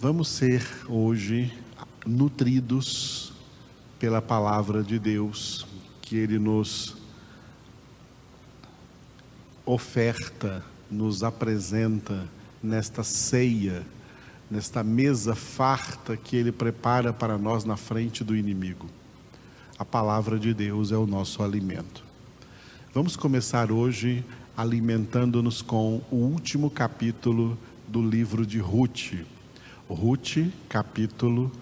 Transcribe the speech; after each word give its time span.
Vamos 0.00 0.28
ser 0.28 0.66
hoje 0.88 1.52
nutridos 2.04 3.32
pela 3.98 4.20
palavra 4.20 4.82
de 4.82 4.98
Deus 4.98 5.66
que 6.02 6.16
Ele 6.16 6.38
nos 6.38 6.96
oferta, 9.64 10.62
nos 10.90 11.22
apresenta 11.22 12.28
nesta 12.62 13.02
ceia, 13.02 13.86
nesta 14.50 14.82
mesa 14.82 15.34
farta 15.34 16.16
que 16.16 16.36
Ele 16.36 16.52
prepara 16.52 17.12
para 17.12 17.38
nós 17.38 17.64
na 17.64 17.76
frente 17.76 18.22
do 18.22 18.36
inimigo. 18.36 18.86
A 19.78 19.84
palavra 19.84 20.38
de 20.38 20.52
Deus 20.52 20.92
é 20.92 20.96
o 20.96 21.06
nosso 21.06 21.42
alimento. 21.42 22.04
Vamos 22.92 23.16
começar 23.16 23.72
hoje 23.72 24.24
alimentando-nos 24.56 25.62
com 25.62 26.02
o 26.10 26.16
último 26.16 26.68
capítulo 26.68 27.56
do 27.88 28.06
livro 28.06 28.44
de 28.44 28.58
Ruth. 28.58 29.14
Ruth, 29.88 30.50
capítulo 30.66 31.52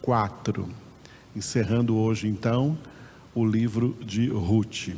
4. 0.00 0.66
Encerrando 1.34 1.94
hoje, 1.94 2.26
então, 2.26 2.78
o 3.34 3.44
livro 3.44 3.94
de 4.00 4.28
Ruth. 4.28 4.96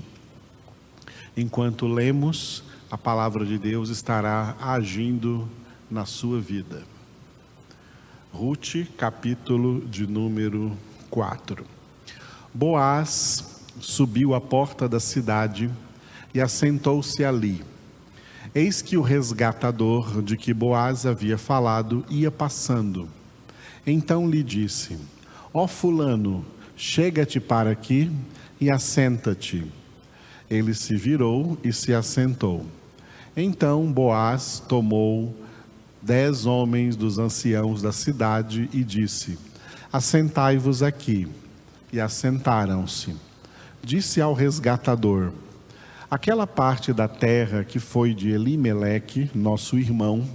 Enquanto 1.36 1.88
lemos, 1.88 2.62
a 2.88 2.96
palavra 2.96 3.44
de 3.44 3.58
Deus 3.58 3.90
estará 3.90 4.56
agindo 4.60 5.48
na 5.90 6.06
sua 6.06 6.40
vida. 6.40 6.84
Ruth, 8.32 8.86
capítulo 8.96 9.80
de 9.88 10.06
número 10.06 10.76
4. 11.10 11.66
Boaz 12.54 13.64
subiu 13.80 14.34
à 14.34 14.40
porta 14.40 14.88
da 14.88 15.00
cidade 15.00 15.68
e 16.32 16.40
assentou-se 16.40 17.24
ali. 17.24 17.60
Eis 18.54 18.80
que 18.80 18.96
o 18.96 19.02
resgatador 19.02 20.22
de 20.22 20.36
que 20.36 20.54
Boaz 20.54 21.04
havia 21.04 21.36
falado 21.36 22.04
ia 22.08 22.30
passando. 22.30 23.08
Então 23.86 24.28
lhe 24.28 24.42
disse: 24.42 24.98
Ó 25.52 25.64
oh, 25.64 25.68
Fulano, 25.68 26.44
chega-te 26.76 27.40
para 27.40 27.70
aqui 27.70 28.10
e 28.60 28.70
assenta-te. 28.70 29.66
Ele 30.50 30.72
se 30.72 30.96
virou 30.96 31.58
e 31.62 31.72
se 31.72 31.92
assentou. 31.92 32.64
Então 33.36 33.92
Boaz 33.92 34.62
tomou 34.66 35.34
dez 36.00 36.46
homens 36.46 36.96
dos 36.96 37.18
anciãos 37.18 37.82
da 37.82 37.92
cidade 37.92 38.68
e 38.72 38.82
disse: 38.82 39.38
Assentai-vos 39.92 40.82
aqui. 40.82 41.28
E 41.90 42.00
assentaram-se. 42.00 43.14
Disse 43.82 44.20
ao 44.20 44.34
resgatador: 44.34 45.32
Aquela 46.10 46.46
parte 46.46 46.90
da 46.90 47.06
terra 47.06 47.62
que 47.62 47.78
foi 47.78 48.14
de 48.14 48.30
Elimeleque, 48.30 49.30
nosso 49.34 49.78
irmão, 49.78 50.26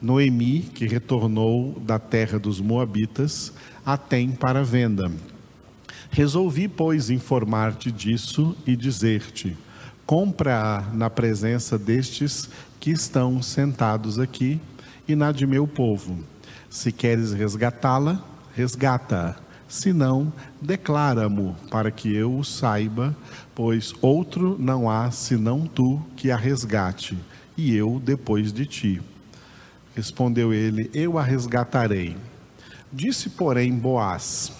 Noemi, 0.00 0.62
que 0.62 0.84
retornou 0.84 1.78
da 1.78 1.96
terra 1.96 2.40
dos 2.40 2.60
Moabitas, 2.60 3.52
a 3.86 3.96
tem 3.96 4.32
para 4.32 4.64
venda. 4.64 5.12
Resolvi, 6.10 6.66
pois, 6.66 7.08
informar-te 7.08 7.92
disso 7.92 8.56
e 8.66 8.74
dizer-te: 8.74 9.56
compra-a 10.04 10.92
na 10.92 11.08
presença 11.08 11.78
destes 11.78 12.50
que 12.80 12.90
estão 12.90 13.40
sentados 13.40 14.18
aqui 14.18 14.60
e 15.06 15.14
na 15.14 15.30
de 15.30 15.46
meu 15.46 15.68
povo. 15.68 16.18
Se 16.68 16.90
queres 16.90 17.32
resgatá-la, 17.32 18.20
resgata-a. 18.56 19.41
Se 19.72 19.90
não, 19.90 20.30
declara-mo 20.60 21.56
para 21.70 21.90
que 21.90 22.14
eu 22.14 22.36
o 22.36 22.44
saiba, 22.44 23.16
pois 23.54 23.94
outro 24.02 24.54
não 24.58 24.90
há 24.90 25.10
senão 25.10 25.66
tu 25.66 25.98
que 26.14 26.30
a 26.30 26.36
resgate, 26.36 27.16
e 27.56 27.74
eu 27.74 27.98
depois 28.04 28.52
de 28.52 28.66
ti. 28.66 29.00
Respondeu 29.96 30.52
ele: 30.52 30.90
Eu 30.92 31.16
a 31.16 31.22
resgatarei. 31.22 32.18
Disse, 32.92 33.30
porém, 33.30 33.72
Boaz: 33.72 34.52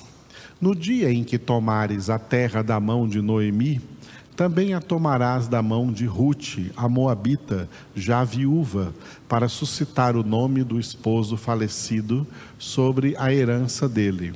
No 0.59 0.75
dia 0.75 1.13
em 1.13 1.23
que 1.23 1.37
tomares 1.37 2.09
a 2.09 2.19
terra 2.19 2.63
da 2.63 2.81
mão 2.81 3.07
de 3.07 3.21
Noemi, 3.21 3.83
também 4.35 4.73
a 4.73 4.81
tomarás 4.81 5.47
da 5.47 5.61
mão 5.61 5.93
de 5.93 6.07
Ruth, 6.07 6.73
a 6.75 6.89
Moabita, 6.89 7.69
já 7.95 8.25
viúva, 8.25 8.95
para 9.29 9.47
suscitar 9.47 10.17
o 10.17 10.25
nome 10.25 10.65
do 10.65 10.81
esposo 10.81 11.37
falecido 11.37 12.27
sobre 12.59 13.15
a 13.19 13.31
herança 13.31 13.87
dele. 13.87 14.33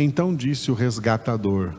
Então 0.00 0.32
disse 0.32 0.70
o 0.70 0.74
resgatador: 0.74 1.74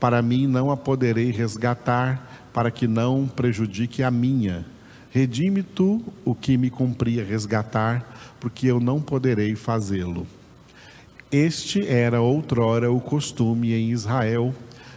Para 0.00 0.20
mim 0.20 0.48
não 0.48 0.68
a 0.68 0.76
poderei 0.76 1.30
resgatar, 1.30 2.48
para 2.52 2.72
que 2.72 2.88
não 2.88 3.28
prejudique 3.28 4.02
a 4.02 4.10
minha. 4.10 4.66
Redime 5.12 5.62
tu 5.62 6.02
o 6.24 6.34
que 6.34 6.58
me 6.58 6.70
cumpria 6.70 7.24
resgatar, 7.24 8.34
porque 8.40 8.66
eu 8.66 8.80
não 8.80 9.00
poderei 9.00 9.54
fazê-lo. 9.54 10.26
Este 11.30 11.86
era 11.86 12.20
outrora 12.20 12.90
o 12.90 13.00
costume 13.00 13.72
em 13.72 13.92
Israel 13.92 14.52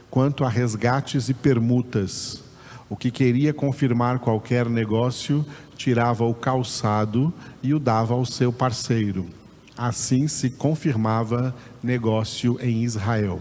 quanto 0.10 0.44
a 0.44 0.50
resgates 0.50 1.30
e 1.30 1.36
permutas. 1.36 2.44
O 2.90 2.96
que 2.96 3.12
queria 3.12 3.54
confirmar 3.54 4.18
qualquer 4.18 4.68
negócio 4.68 5.46
tirava 5.78 6.26
o 6.26 6.34
calçado 6.34 7.32
e 7.62 7.76
o 7.76 7.80
dava 7.80 8.16
ao 8.16 8.26
seu 8.26 8.52
parceiro. 8.52 9.39
Assim 9.82 10.28
se 10.28 10.50
confirmava 10.50 11.56
negócio 11.82 12.60
em 12.60 12.84
Israel. 12.84 13.40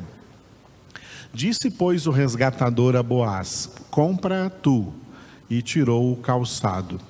Disse, 1.34 1.69
pois, 1.69 2.06
o 2.06 2.12
resgatador 2.12 2.94
a 2.94 3.03
Boaz: 3.03 3.69
Compra 3.91 4.49
tu. 4.49 4.93
E 5.50 5.60
tirou 5.62 6.12
o 6.12 6.16
calçado. 6.16 7.00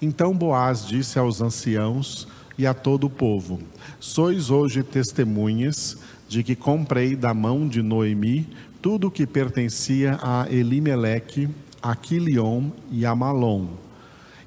Então 0.00 0.36
Boaz 0.36 0.84
disse 0.84 1.16
aos 1.16 1.40
anciãos 1.40 2.26
e 2.58 2.66
a 2.66 2.74
todo 2.74 3.04
o 3.04 3.10
povo: 3.10 3.60
Sois 4.00 4.50
hoje 4.50 4.82
testemunhas 4.82 5.96
de 6.28 6.42
que 6.42 6.56
comprei 6.56 7.14
da 7.14 7.32
mão 7.32 7.68
de 7.68 7.82
Noemi 7.82 8.48
tudo 8.80 9.06
o 9.06 9.10
que 9.12 9.28
pertencia 9.28 10.18
a 10.20 10.48
Elimeleque, 10.50 11.48
a 11.80 11.94
Quilion 11.94 12.70
e 12.90 13.06
a 13.06 13.14
Malom. 13.14 13.68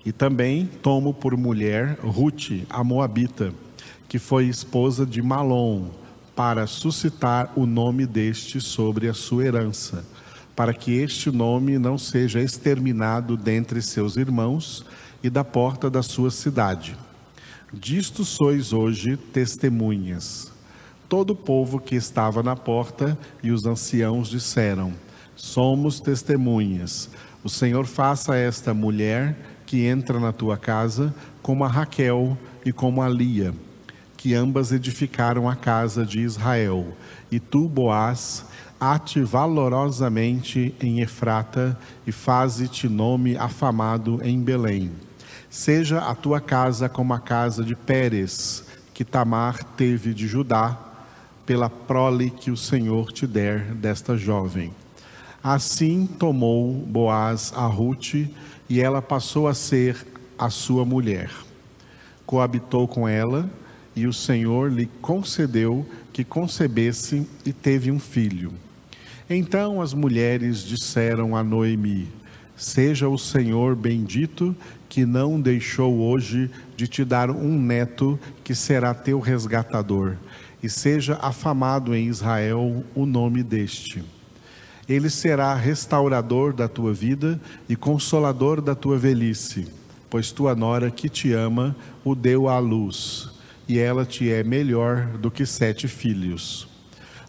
E 0.06 0.12
também 0.12 0.70
tomo 0.82 1.14
por 1.14 1.38
mulher 1.38 1.98
Ruth, 2.02 2.66
a 2.70 2.84
Moabita, 2.84 3.54
que 4.08 4.20
foi 4.20 4.46
esposa 4.46 5.06
de 5.06 5.22
Malom, 5.22 5.90
para 6.36 6.68
suscitar 6.68 7.52
o 7.56 7.66
nome 7.66 8.06
deste 8.06 8.60
sobre 8.60 9.08
a 9.08 9.14
sua 9.14 9.46
herança, 9.46 10.06
para 10.56 10.74
que 10.74 10.92
este 10.94 11.32
nome 11.32 11.78
não 11.78 11.98
seja 11.98 12.42
exterminado 12.42 13.38
dentre 13.38 13.82
seus 13.82 14.18
irmãos 14.18 14.86
e 15.24 15.30
da 15.30 15.44
porta 15.44 15.90
da 15.90 16.04
sua 16.04 16.30
cidade. 16.30 16.98
Disto 17.74 18.24
sois 18.24 18.74
hoje 18.74 19.18
testemunhas. 19.18 20.52
Todo 21.10 21.32
o 21.32 21.36
povo 21.36 21.80
que 21.80 21.96
estava 21.96 22.44
na 22.44 22.56
porta 22.56 23.18
e 23.42 23.52
os 23.52 23.66
anciãos 23.66 24.30
disseram: 24.30 24.94
Somos 25.36 26.00
testemunhas. 26.00 27.10
O 27.44 27.50
Senhor 27.50 27.86
faça 27.86 28.36
esta 28.36 28.74
mulher 28.74 29.38
que 29.66 29.86
entra 29.86 30.20
na 30.20 30.32
tua 30.32 30.58
casa 30.58 31.14
como 31.42 31.64
a 31.64 31.68
Raquel 31.68 32.38
e 32.66 32.72
como 32.72 33.02
a 33.02 33.10
Lia, 33.10 33.54
que 34.18 34.34
ambas 34.34 34.72
edificaram 34.72 35.50
a 35.50 35.56
casa 35.56 36.06
de 36.06 36.20
Israel. 36.20 36.88
E 37.32 37.40
tu, 37.40 37.68
Boaz, 37.68 38.46
ate 38.80 39.22
valorosamente 39.22 40.76
em 40.82 41.02
Efrata 41.02 41.78
e 42.06 42.12
faze-te 42.12 42.88
nome 42.88 43.38
afamado 43.38 44.20
em 44.24 44.42
Belém. 44.42 44.92
Seja 45.50 46.00
a 46.00 46.14
tua 46.14 46.42
casa 46.42 46.90
como 46.90 47.14
a 47.14 47.20
casa 47.20 47.64
de 47.64 47.76
Pérez, 47.76 48.66
que 48.94 49.06
Tamar 49.06 49.64
teve 49.64 50.14
de 50.14 50.28
Judá, 50.28 50.78
pela 51.46 51.70
prole 51.70 52.30
que 52.30 52.50
o 52.50 52.58
Senhor 52.58 53.12
te 53.12 53.28
der 53.28 53.74
desta 53.76 54.18
jovem. 54.18 54.74
Assim 55.44 56.08
tomou 56.08 56.74
Boaz 56.74 57.54
a 57.56 57.68
Ruth 57.68 58.16
e 58.68 58.82
ela 58.82 59.02
passou 59.02 59.48
a 59.48 59.54
ser 59.54 60.06
a 60.38 60.50
sua 60.50 60.84
mulher. 60.84 61.30
Coabitou 62.26 62.88
com 62.88 63.08
ela 63.08 63.48
e 63.96 64.06
o 64.06 64.14
Senhor 64.14 64.72
lhe 64.72 64.88
concedeu 65.02 65.86
que 66.12 66.24
concebesse 66.24 67.28
e 67.46 67.54
teve 67.54 67.92
um 67.92 68.00
filho. 68.00 68.52
Então 69.30 69.82
as 69.82 69.94
mulheres 69.94 70.60
disseram 70.60 71.36
a 71.36 71.44
Noemi: 71.44 72.08
Seja 72.56 73.08
o 73.08 73.18
Senhor 73.18 73.76
bendito 73.76 74.56
que 74.88 75.06
não 75.06 75.40
deixou 75.40 76.00
hoje 76.00 76.50
de 76.78 76.88
te 76.88 77.04
dar 77.04 77.30
um 77.30 77.60
neto 77.60 78.20
que 78.44 78.54
será 78.54 78.94
teu 78.94 79.20
resgatador, 79.20 80.16
e 80.62 80.70
seja 80.70 81.18
afamado 81.22 81.96
em 81.96 82.08
Israel 82.08 82.84
o 82.94 83.06
nome 83.06 83.44
deste. 83.44 84.04
Ele 84.88 85.10
será 85.10 85.56
restaurador 85.56 86.54
da 86.54 86.68
tua 86.68 86.94
vida 86.94 87.42
e 87.68 87.76
consolador 87.76 88.62
da 88.62 88.76
tua 88.76 88.98
velhice, 88.98 89.68
pois 90.10 90.32
tua 90.32 90.54
nora 90.54 90.92
que 90.92 91.10
te 91.10 91.34
ama 91.34 91.76
o 92.04 92.14
deu 92.14 92.48
à 92.48 92.60
luz, 92.60 93.35
e 93.68 93.80
ela 93.80 94.06
te 94.06 94.32
é 94.32 94.44
melhor 94.44 95.08
do 95.18 95.32
que 95.32 95.46
sete 95.46 95.88
filhos. 95.88 96.68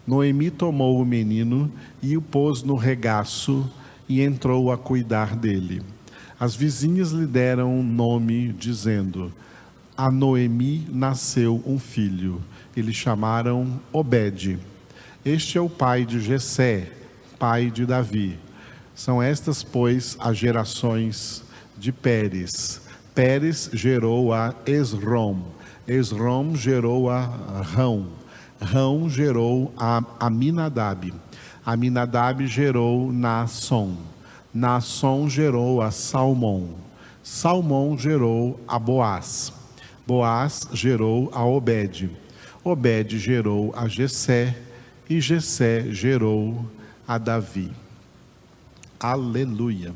Noemi 0.06 0.50
tomou 0.50 1.00
o 1.00 1.04
menino 1.04 1.70
e 2.02 2.16
o 2.16 2.22
pôs 2.22 2.62
no 2.62 2.76
regaço 2.76 3.68
e 4.08 4.20
entrou 4.22 4.70
a 4.70 4.78
cuidar 4.78 5.34
dele. 5.34 5.82
As 6.38 6.54
vizinhas 6.54 7.10
lhe 7.10 7.26
deram 7.26 7.74
um 7.74 7.82
nome, 7.82 8.52
dizendo: 8.52 9.32
a 9.96 10.10
Noemi 10.10 10.86
nasceu 10.92 11.62
um 11.66 11.78
filho. 11.78 12.42
Eles 12.76 12.94
chamaram 12.94 13.80
Obed. 13.90 14.58
Este 15.24 15.56
é 15.56 15.60
o 15.60 15.70
pai 15.70 16.04
de 16.04 16.20
Jessé, 16.20 16.92
pai 17.38 17.70
de 17.70 17.86
Davi. 17.86 18.38
São 18.94 19.22
estas, 19.22 19.62
pois, 19.62 20.14
as 20.20 20.36
gerações 20.36 21.42
de 21.78 21.92
Pérez. 21.92 22.82
Pérez 23.14 23.70
gerou 23.72 24.34
a 24.34 24.54
Esrom. 24.66 25.40
Esrom 25.86 26.56
gerou 26.56 27.08
a 27.08 27.20
Rão. 27.62 28.08
Rão 28.60 29.08
gerou 29.08 29.72
a 29.76 30.02
Aminadab. 30.18 31.12
Aminadab 31.64 32.46
gerou 32.46 33.12
Naasson. 33.12 33.96
Naasson 34.52 35.28
gerou 35.28 35.80
a 35.80 35.90
Salmão. 35.90 36.70
Salmão 37.22 37.96
gerou 37.96 38.58
a 38.66 38.78
Boaz. 38.78 39.52
Boaz 40.06 40.66
gerou 40.72 41.30
a 41.32 41.44
Obed. 41.44 42.10
Obed 42.64 43.18
gerou 43.18 43.72
a 43.76 43.86
Jessé 43.86 44.56
e 45.08 45.20
Jessé 45.20 45.86
gerou 45.90 46.64
a 47.06 47.18
Davi. 47.18 47.70
Aleluia. 48.98 49.92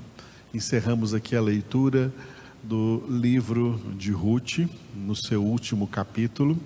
Encerramos 0.52 1.14
aqui 1.14 1.34
a 1.34 1.40
leitura 1.40 2.12
do 2.62 3.02
livro 3.08 3.80
de 3.96 4.12
Ruth, 4.12 4.68
no 4.94 5.16
seu 5.16 5.42
último 5.42 5.86
capítulo. 5.86 6.58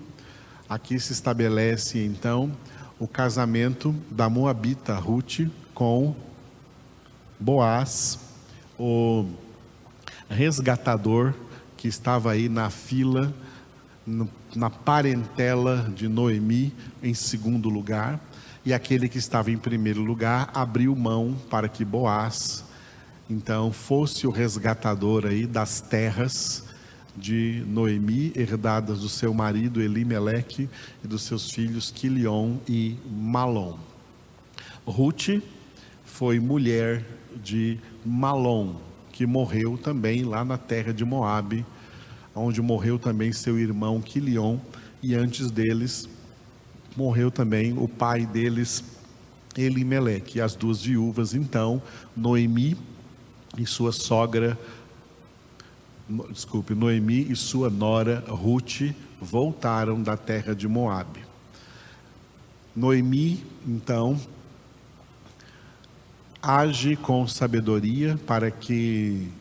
Aqui 0.67 0.99
se 0.99 1.13
estabelece 1.13 2.03
então 2.03 2.51
o 2.99 3.07
casamento 3.07 3.95
da 4.09 4.29
Moabita 4.29 4.95
Ruth 4.95 5.47
com 5.73 6.15
Boaz, 7.39 8.19
o 8.77 9.25
resgatador 10.29 11.33
que 11.77 11.87
estava 11.87 12.31
aí 12.31 12.49
na 12.49 12.69
fila, 12.69 13.33
na 14.55 14.69
parentela 14.69 15.91
de 15.95 16.07
Noemi, 16.07 16.73
em 17.01 17.13
segundo 17.13 17.69
lugar, 17.69 18.19
e 18.65 18.73
aquele 18.73 19.07
que 19.07 19.17
estava 19.17 19.51
em 19.51 19.57
primeiro 19.57 20.01
lugar 20.01 20.49
abriu 20.53 20.95
mão 20.95 21.37
para 21.49 21.69
que 21.69 21.85
Boaz, 21.85 22.64
então, 23.29 23.71
fosse 23.71 24.27
o 24.27 24.29
resgatador 24.29 25.25
aí 25.25 25.47
das 25.47 25.81
terras 25.81 26.63
de 27.17 27.63
Noemi, 27.67 28.31
herdadas 28.35 28.99
do 28.99 29.09
seu 29.09 29.33
marido 29.33 29.81
Elimeleque 29.81 30.69
e 31.03 31.07
dos 31.07 31.23
seus 31.23 31.49
filhos 31.49 31.89
Quilion 31.89 32.57
e 32.67 32.97
Malom. 33.09 33.79
Ruth 34.85 35.41
foi 36.03 36.39
mulher 36.39 37.03
de 37.43 37.79
Malom, 38.05 38.75
que 39.11 39.25
morreu 39.25 39.75
também 39.75 40.23
lá 40.23 40.45
na 40.45 40.57
terra 40.57 40.93
de 40.93 41.03
Moabe, 41.03 41.65
onde 42.35 42.61
morreu 42.61 42.99
também 42.99 43.31
seu 43.31 43.57
irmão 43.57 44.01
Quilion, 44.01 44.59
e 45.01 45.15
antes 45.15 45.49
deles 45.49 46.07
morreu 46.95 47.31
também 47.31 47.73
o 47.75 47.87
pai 47.87 48.25
deles, 48.25 48.83
Elimeleque, 49.57 50.37
e 50.37 50.41
as 50.41 50.53
duas 50.53 50.81
viúvas, 50.81 51.33
então, 51.33 51.81
Noemi 52.15 52.77
e 53.57 53.65
sua 53.65 53.91
sogra 53.91 54.57
desculpe, 56.31 56.75
Noemi 56.75 57.31
e 57.31 57.35
sua 57.35 57.69
nora 57.69 58.23
Ruth 58.27 58.93
voltaram 59.19 60.01
da 60.01 60.15
terra 60.15 60.53
de 60.53 60.67
Moabe. 60.67 61.25
Noemi, 62.75 63.43
então, 63.65 64.19
age 66.41 66.95
com 66.95 67.27
sabedoria 67.27 68.19
para 68.27 68.51
que, 68.51 69.31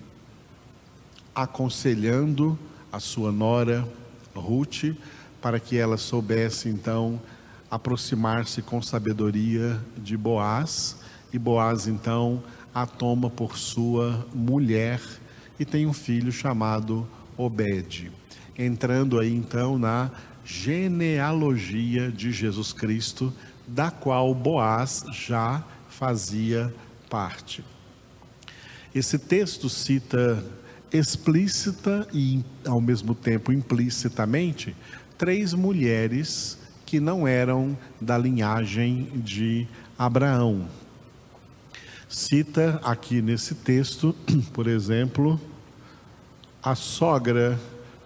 aconselhando 1.35 2.59
a 2.91 2.99
sua 2.99 3.31
nora 3.31 3.87
Ruth, 4.35 4.97
para 5.43 5.61
que 5.61 5.77
ela 5.77 5.99
soubesse 5.99 6.69
então 6.69 7.21
aproximar-se 7.71 8.63
com 8.63 8.81
sabedoria 8.81 9.79
de 9.99 10.17
Boaz, 10.17 10.97
e 11.33 11.39
Boaz 11.39 11.89
então 11.89 12.43
a 12.75 12.87
toma 12.87 13.31
por 13.31 13.57
sua 13.57 14.27
mulher 14.35 15.01
e 15.59 15.65
tem 15.65 15.87
um 15.87 15.93
filho 15.93 16.33
chamado 16.33 17.07
Obed. 17.37 18.11
Entrando 18.59 19.19
aí 19.19 19.35
então 19.35 19.79
na 19.79 20.11
genealogia 20.45 22.11
de 22.11 22.33
Jesus 22.33 22.73
Cristo, 22.73 23.33
da 23.67 23.91
qual 23.91 24.35
Boaz 24.35 25.05
já 25.13 25.65
fazia 25.89 26.75
parte. 27.09 27.65
Esse 28.95 29.19
texto 29.19 29.69
cita 29.69 30.45
explícita 30.93 32.07
e 32.13 32.45
ao 32.65 32.81
mesmo 32.81 33.15
tempo 33.15 33.53
implicitamente 33.53 34.77
três 35.19 35.53
mulheres 35.53 36.59
que 36.87 37.01
não 37.01 37.27
eram 37.27 37.77
da 38.01 38.17
linhagem 38.17 39.11
de 39.17 39.67
Abraão. 39.99 40.69
Cita 42.15 42.81
aqui 42.85 43.21
nesse 43.21 43.57
texto, 43.57 44.15
por 44.55 44.69
exemplo, 44.69 45.41
a 46.63 46.77
sogra 46.77 47.59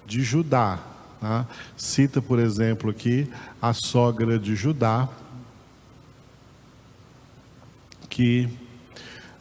de 0.06 0.22
Judá. 0.22 0.82
Tá? 1.20 1.46
Cita, 1.76 2.22
por 2.22 2.38
exemplo, 2.38 2.88
aqui 2.88 3.30
a 3.60 3.74
sogra 3.74 4.38
de 4.38 4.56
Judá, 4.56 5.10
que 8.08 8.48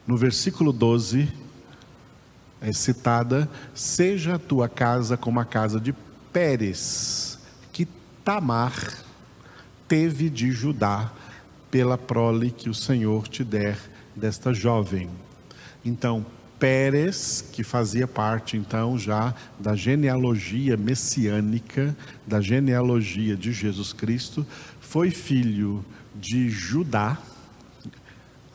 no 0.06 0.18
versículo 0.18 0.74
12 0.74 1.31
é 2.60 2.74
citada: 2.74 3.50
Seja 3.74 4.36
a 4.36 4.40
tua 4.40 4.68
casa 4.68 5.16
como 5.16 5.40
a 5.40 5.46
casa 5.46 5.80
de 5.80 5.96
Pérez, 6.34 7.40
que 7.72 7.88
Tamar 8.22 8.75
teve 9.88 10.30
de 10.30 10.52
Judá, 10.52 11.14
pela 11.72 11.98
prole 11.98 12.52
que 12.52 12.69
o 12.69 12.74
Senhor 12.74 13.30
te 13.30 13.46
der 13.46 13.96
desta 14.18 14.54
jovem. 14.54 15.10
Então, 15.86 16.25
Pérez, 16.60 17.46
que 17.54 17.64
fazia 17.64 18.08
parte 18.08 18.58
então 18.58 18.98
já 18.98 19.34
da 19.60 19.75
genealogia 19.75 20.75
messiânica, 20.75 21.96
da 22.25 22.42
genealogia 22.42 23.36
de 23.36 23.54
Jesus 23.54 23.94
Cristo, 23.94 24.46
foi 24.81 25.12
filho 25.12 25.86
de 26.16 26.50
Judá. 26.50 27.18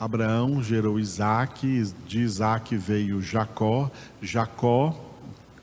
Abraão 0.00 0.60
gerou 0.60 0.98
Isaac, 0.98 1.92
de 2.08 2.18
Isaac 2.18 2.76
veio 2.76 3.22
Jacó, 3.22 3.88
Jacó, 4.20 4.98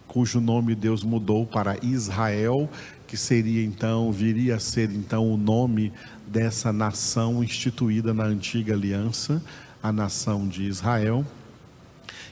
cujo 0.08 0.40
nome 0.40 0.76
Deus 0.76 1.04
mudou 1.04 1.46
para 1.46 1.78
Israel, 1.84 2.70
que 3.06 3.18
seria 3.18 3.66
então, 3.66 4.14
viria 4.14 4.56
a 4.56 4.60
ser 4.60 4.90
então 4.92 5.30
o 5.30 5.36
nome 5.36 5.92
dessa 6.26 6.72
nação 6.72 7.44
instituída 7.44 8.14
na 8.14 8.24
antiga 8.24 8.74
aliança 8.74 9.42
a 9.82 9.92
nação 9.92 10.48
de 10.48 10.64
Israel. 10.64 11.26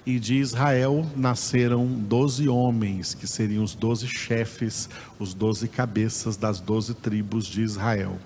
E 0.06 0.20
de 0.20 0.36
Israel 0.36 1.06
nasceram 1.16 1.86
doze 1.86 2.48
homens, 2.48 3.14
que 3.14 3.28
seriam 3.28 3.64
os 3.64 3.76
doze 3.76 4.08
chefes, 4.08 4.90
os 5.20 5.34
doze 5.34 5.68
cabeças 5.68 6.38
das 6.38 6.60
doze 6.62 6.94
tribos 6.94 7.46
de 7.46 7.62
Israel. 7.62 8.18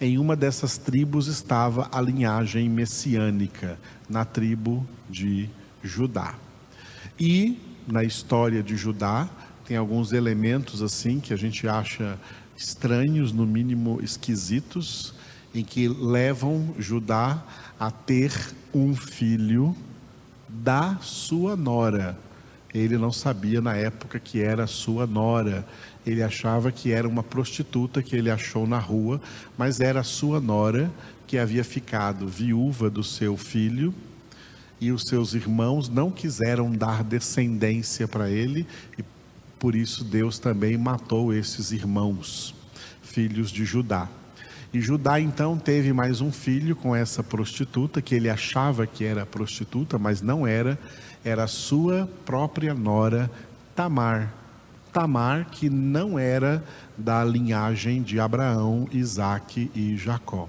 Em 0.00 0.18
uma 0.18 0.36
dessas 0.36 0.78
tribos 0.78 1.26
estava 1.26 1.88
a 1.90 2.00
linhagem 2.00 2.68
messiânica, 2.68 3.78
na 4.08 4.24
tribo 4.24 4.86
de 5.08 5.48
Judá. 5.82 6.34
E 7.18 7.58
na 7.88 8.04
história 8.04 8.62
de 8.62 8.76
Judá, 8.76 9.28
tem 9.64 9.76
alguns 9.76 10.12
elementos 10.12 10.82
assim 10.82 11.18
que 11.18 11.32
a 11.32 11.36
gente 11.36 11.66
acha 11.66 12.18
estranhos, 12.56 13.32
no 13.32 13.46
mínimo 13.46 13.98
esquisitos, 14.02 15.12
em 15.56 15.64
que 15.64 15.88
levam 15.88 16.74
Judá 16.78 17.42
a 17.80 17.90
ter 17.90 18.30
um 18.74 18.94
filho 18.94 19.74
da 20.46 20.98
sua 21.00 21.56
nora. 21.56 22.18
Ele 22.74 22.98
não 22.98 23.10
sabia 23.10 23.62
na 23.62 23.74
época 23.74 24.20
que 24.20 24.42
era 24.42 24.66
sua 24.66 25.06
nora. 25.06 25.66
Ele 26.06 26.22
achava 26.22 26.70
que 26.70 26.92
era 26.92 27.08
uma 27.08 27.22
prostituta 27.22 28.02
que 28.02 28.14
ele 28.14 28.30
achou 28.30 28.66
na 28.66 28.78
rua, 28.78 29.18
mas 29.56 29.80
era 29.80 30.02
sua 30.02 30.40
nora 30.40 30.90
que 31.26 31.38
havia 31.38 31.64
ficado 31.64 32.28
viúva 32.28 32.90
do 32.90 33.02
seu 33.02 33.34
filho 33.36 33.94
e 34.78 34.92
os 34.92 35.04
seus 35.08 35.32
irmãos 35.32 35.88
não 35.88 36.10
quiseram 36.10 36.70
dar 36.70 37.02
descendência 37.02 38.06
para 38.06 38.28
ele 38.30 38.66
e 38.98 39.04
por 39.58 39.74
isso 39.74 40.04
Deus 40.04 40.38
também 40.38 40.76
matou 40.76 41.32
esses 41.32 41.72
irmãos, 41.72 42.54
filhos 43.02 43.50
de 43.50 43.64
Judá. 43.64 44.06
E 44.72 44.80
Judá 44.80 45.20
então 45.20 45.56
teve 45.58 45.92
mais 45.92 46.20
um 46.20 46.32
filho 46.32 46.74
com 46.74 46.94
essa 46.94 47.22
prostituta, 47.22 48.02
que 48.02 48.14
ele 48.14 48.28
achava 48.28 48.86
que 48.86 49.04
era 49.04 49.24
prostituta, 49.24 49.98
mas 49.98 50.20
não 50.20 50.46
era, 50.46 50.78
era 51.24 51.44
a 51.44 51.48
sua 51.48 52.08
própria 52.24 52.74
nora 52.74 53.30
Tamar. 53.74 54.32
Tamar, 54.92 55.46
que 55.50 55.68
não 55.68 56.18
era 56.18 56.64
da 56.96 57.22
linhagem 57.22 58.02
de 58.02 58.18
Abraão, 58.18 58.88
Isaac 58.90 59.70
e 59.74 59.96
Jacó. 59.96 60.48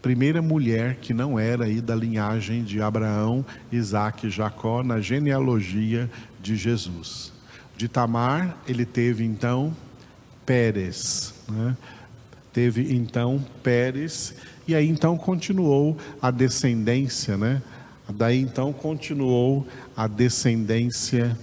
Primeira 0.00 0.40
mulher 0.40 0.96
que 0.96 1.12
não 1.12 1.38
era 1.38 1.64
aí 1.64 1.80
da 1.80 1.94
linhagem 1.94 2.64
de 2.64 2.80
Abraão, 2.80 3.44
Isaac 3.70 4.26
e 4.26 4.30
Jacó 4.30 4.82
na 4.82 5.00
genealogia 5.00 6.10
de 6.40 6.56
Jesus. 6.56 7.32
De 7.76 7.88
Tamar, 7.88 8.56
ele 8.66 8.86
teve 8.86 9.24
então 9.24 9.76
Pérez. 10.46 11.34
Né? 11.48 11.76
Teve 12.52 12.94
então 12.94 13.44
Pérez, 13.62 14.34
e 14.66 14.74
aí 14.74 14.88
então 14.88 15.16
continuou 15.16 15.96
a 16.20 16.30
descendência, 16.30 17.36
né? 17.36 17.62
Daí 18.08 18.40
então 18.40 18.72
continuou 18.72 19.66
a 19.96 20.08
descendência 20.08 21.38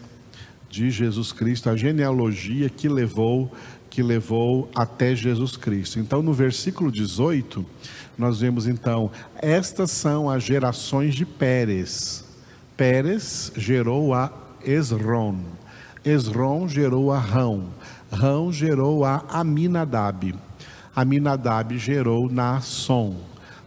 de 0.69 0.91
Jesus 0.91 1.31
Cristo, 1.31 1.69
a 1.69 1.77
genealogia 1.77 2.69
que 2.69 2.89
levou 2.89 3.51
que 3.89 4.03
levou 4.03 4.69
até 4.75 5.15
Jesus 5.15 5.57
Cristo. 5.57 5.97
Então 5.97 6.21
no 6.21 6.31
versículo 6.31 6.91
18, 6.91 7.65
nós 8.17 8.41
vemos 8.41 8.67
então, 8.67 9.09
estas 9.35 9.91
são 9.91 10.29
as 10.29 10.43
gerações 10.43 11.15
de 11.15 11.25
Pérez. 11.25 12.25
Pérez 12.75 13.51
gerou 13.55 14.13
a 14.13 14.31
Esron. 14.63 15.39
Esron 16.05 16.67
gerou 16.67 17.11
a 17.11 17.19
Rão. 17.19 17.69
Rão 18.11 18.51
gerou 18.51 19.03
a 19.03 19.23
Aminadab. 19.29 20.35
Aminadab 20.97 21.77
gerou 21.77 22.27
Naasson. 22.27 23.17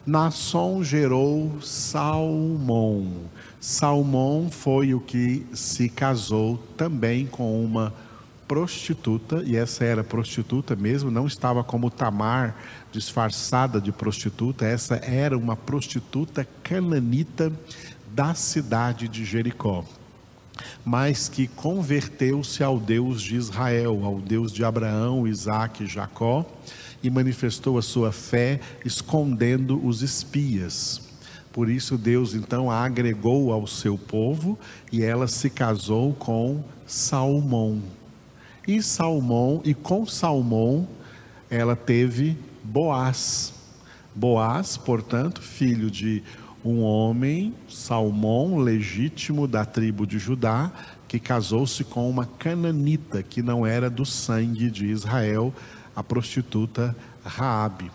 Naasson 0.04 0.82
gerou 0.82 1.62
Salmão. 1.62 3.06
Salmão 3.60 4.48
foi 4.50 4.94
o 4.94 5.00
que 5.00 5.46
se 5.54 5.88
casou 5.88 6.56
também 6.76 7.28
com 7.28 7.64
uma 7.64 7.94
prostituta, 8.48 9.44
e 9.46 9.54
essa 9.54 9.84
era 9.84 10.02
prostituta 10.02 10.74
mesmo, 10.74 11.08
não 11.08 11.28
estava 11.28 11.62
como 11.62 11.88
Tamar, 11.88 12.56
disfarçada 12.90 13.80
de 13.80 13.92
prostituta, 13.92 14.66
essa 14.66 14.96
era 14.96 15.38
uma 15.38 15.54
prostituta 15.54 16.44
cananita 16.64 17.52
da 18.12 18.34
cidade 18.34 19.06
de 19.06 19.24
Jericó, 19.24 19.84
mas 20.84 21.28
que 21.28 21.46
converteu-se 21.46 22.64
ao 22.64 22.80
Deus 22.80 23.22
de 23.22 23.36
Israel, 23.36 24.00
ao 24.02 24.18
Deus 24.18 24.50
de 24.50 24.64
Abraão, 24.64 25.28
Isaac 25.28 25.84
e 25.84 25.86
Jacó, 25.86 26.44
e 27.02 27.10
manifestou 27.10 27.78
a 27.78 27.82
sua 27.82 28.12
fé 28.12 28.60
escondendo 28.84 29.84
os 29.84 30.02
espias. 30.02 31.00
Por 31.52 31.68
isso 31.68 31.98
Deus 31.98 32.34
então 32.34 32.70
a 32.70 32.84
agregou 32.84 33.52
ao 33.52 33.66
seu 33.66 33.98
povo 33.98 34.58
e 34.92 35.02
ela 35.02 35.26
se 35.26 35.50
casou 35.50 36.12
com 36.14 36.62
Salmão. 36.86 37.82
E 38.66 38.82
Salmão 38.82 39.60
e 39.64 39.74
com 39.74 40.06
Salmão 40.06 40.86
ela 41.50 41.74
teve 41.74 42.38
Boaz. 42.62 43.52
Boaz, 44.14 44.76
portanto, 44.76 45.40
filho 45.40 45.90
de 45.90 46.22
um 46.64 46.80
homem, 46.82 47.54
Salmão, 47.68 48.58
legítimo 48.58 49.48
da 49.48 49.64
tribo 49.64 50.06
de 50.06 50.18
Judá, 50.18 50.70
que 51.08 51.18
casou-se 51.18 51.82
com 51.84 52.08
uma 52.08 52.26
cananita 52.26 53.22
que 53.22 53.42
não 53.42 53.66
era 53.66 53.88
do 53.88 54.04
sangue 54.04 54.70
de 54.70 54.86
Israel, 54.86 55.52
a 56.00 56.02
prostituta 56.02 56.96
Raabe. 57.24 57.90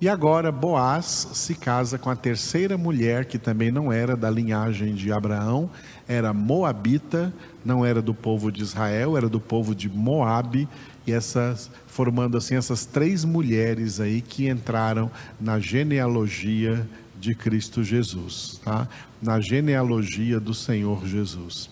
E 0.00 0.08
agora 0.08 0.50
Boaz 0.50 1.28
se 1.34 1.54
casa 1.54 1.98
com 1.98 2.08
a 2.08 2.16
terceira 2.16 2.78
mulher, 2.78 3.26
que 3.26 3.38
também 3.38 3.70
não 3.70 3.92
era 3.92 4.16
da 4.16 4.30
linhagem 4.30 4.94
de 4.94 5.12
Abraão, 5.12 5.68
era 6.08 6.32
moabita, 6.32 7.34
não 7.62 7.84
era 7.84 8.00
do 8.00 8.14
povo 8.14 8.50
de 8.50 8.62
Israel, 8.62 9.16
era 9.16 9.28
do 9.28 9.38
povo 9.38 9.74
de 9.74 9.90
Moabe, 9.90 10.66
e 11.06 11.12
essas 11.12 11.70
formando 11.86 12.38
assim 12.38 12.54
essas 12.54 12.86
três 12.86 13.24
mulheres 13.24 14.00
aí 14.00 14.22
que 14.22 14.48
entraram 14.48 15.10
na 15.38 15.58
genealogia 15.58 16.88
de 17.18 17.34
Cristo 17.34 17.84
Jesus, 17.84 18.58
tá? 18.64 18.88
Na 19.20 19.38
genealogia 19.38 20.40
do 20.40 20.54
Senhor 20.54 21.06
Jesus. 21.06 21.68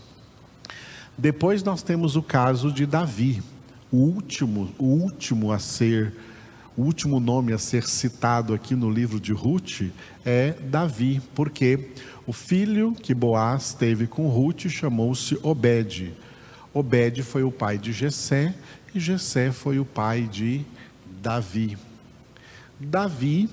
Depois 1.16 1.62
nós 1.62 1.82
temos 1.82 2.14
o 2.14 2.22
caso 2.22 2.70
de 2.70 2.84
Davi, 2.84 3.42
o 3.90 3.96
último, 3.96 4.72
o 4.78 4.84
último 4.84 5.52
a 5.52 5.58
ser 5.58 6.12
o 6.76 6.82
último 6.82 7.18
nome 7.18 7.52
a 7.52 7.58
ser 7.58 7.88
citado 7.88 8.54
aqui 8.54 8.76
no 8.76 8.88
livro 8.88 9.18
de 9.18 9.32
Ruth 9.32 9.90
é 10.24 10.52
Davi, 10.52 11.20
porque 11.34 11.88
o 12.24 12.32
filho 12.32 12.92
que 12.92 13.12
Boaz 13.12 13.74
teve 13.74 14.06
com 14.06 14.28
Ruth 14.28 14.68
chamou-se 14.68 15.36
Obed. 15.42 16.14
Obed 16.72 17.24
foi 17.24 17.42
o 17.42 17.50
pai 17.50 17.78
de 17.78 17.92
Jessé 17.92 18.54
e 18.94 19.00
Jessé 19.00 19.50
foi 19.50 19.80
o 19.80 19.84
pai 19.84 20.28
de 20.30 20.64
Davi. 21.20 21.76
Davi 22.78 23.50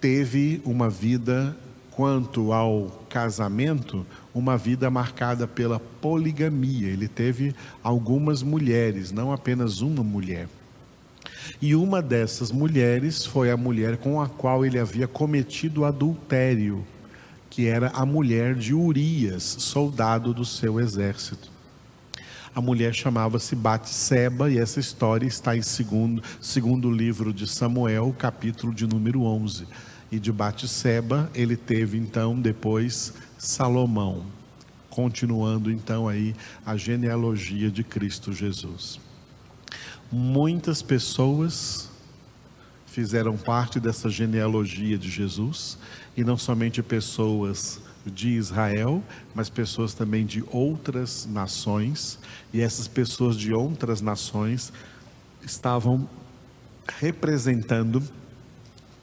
teve 0.00 0.62
uma 0.64 0.88
vida 0.88 1.56
quanto 1.90 2.52
ao 2.52 3.04
casamento, 3.08 4.06
uma 4.34 4.56
vida 4.56 4.90
marcada 4.90 5.46
pela 5.46 5.78
poligamia. 5.78 6.88
Ele 6.88 7.08
teve 7.08 7.54
algumas 7.82 8.42
mulheres, 8.42 9.12
não 9.12 9.32
apenas 9.32 9.80
uma 9.80 10.02
mulher. 10.02 10.48
E 11.60 11.74
uma 11.74 12.00
dessas 12.00 12.50
mulheres 12.50 13.24
foi 13.24 13.50
a 13.50 13.56
mulher 13.56 13.96
com 13.96 14.20
a 14.20 14.28
qual 14.28 14.64
ele 14.64 14.78
havia 14.78 15.08
cometido 15.08 15.84
adultério, 15.84 16.86
que 17.48 17.66
era 17.66 17.88
a 17.88 18.06
mulher 18.06 18.54
de 18.54 18.72
Urias, 18.74 19.42
soldado 19.42 20.32
do 20.32 20.44
seu 20.44 20.78
exército. 20.78 21.50
A 22.54 22.60
mulher 22.60 22.92
chamava-se 22.94 23.54
Batseba 23.54 24.50
e 24.50 24.58
essa 24.58 24.80
história 24.80 25.26
está 25.26 25.56
em 25.56 25.62
segundo, 25.62 26.22
segundo 26.40 26.90
livro 26.90 27.32
de 27.32 27.46
Samuel, 27.46 28.14
capítulo 28.18 28.74
de 28.74 28.86
número 28.86 29.22
11. 29.22 29.66
E 30.10 30.18
de 30.18 30.32
Batseba 30.32 31.30
ele 31.32 31.56
teve 31.56 31.96
então 31.96 32.40
depois 32.40 33.14
Salomão, 33.40 34.26
continuando 34.90 35.72
então 35.72 36.06
aí 36.06 36.36
a 36.64 36.76
genealogia 36.76 37.70
de 37.70 37.82
Cristo 37.82 38.34
Jesus. 38.34 39.00
Muitas 40.12 40.82
pessoas 40.82 41.88
fizeram 42.84 43.38
parte 43.38 43.80
dessa 43.80 44.10
genealogia 44.10 44.98
de 44.98 45.08
Jesus, 45.08 45.78
e 46.14 46.22
não 46.22 46.36
somente 46.36 46.82
pessoas 46.82 47.80
de 48.04 48.28
Israel, 48.28 49.02
mas 49.34 49.48
pessoas 49.48 49.94
também 49.94 50.26
de 50.26 50.44
outras 50.50 51.24
nações, 51.24 52.18
e 52.52 52.60
essas 52.60 52.86
pessoas 52.86 53.38
de 53.38 53.54
outras 53.54 54.02
nações 54.02 54.70
estavam 55.40 56.06
representando 56.98 58.02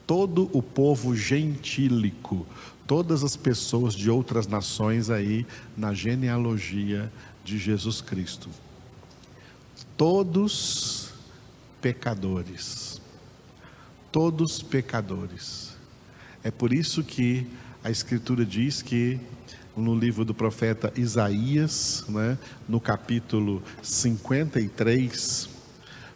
todo 0.08 0.50
o 0.52 0.60
povo 0.60 1.14
gentílico, 1.14 2.44
todas 2.84 3.22
as 3.22 3.36
pessoas 3.36 3.94
de 3.94 4.10
outras 4.10 4.48
nações 4.48 5.08
aí 5.08 5.46
na 5.76 5.94
genealogia 5.94 7.12
de 7.44 7.58
Jesus 7.58 8.00
Cristo 8.00 8.50
todos 9.98 11.10
pecadores. 11.82 13.00
Todos 14.12 14.62
pecadores. 14.62 15.76
É 16.42 16.52
por 16.52 16.72
isso 16.72 17.02
que 17.02 17.46
a 17.82 17.90
Escritura 17.90 18.46
diz 18.46 18.80
que 18.80 19.18
no 19.76 19.98
livro 19.98 20.24
do 20.24 20.32
profeta 20.32 20.92
Isaías, 20.96 22.04
né, 22.08 22.38
no 22.68 22.80
capítulo 22.80 23.60
53, 23.82 25.48